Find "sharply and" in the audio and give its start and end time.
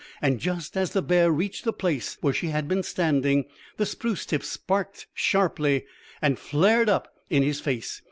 5.13-6.39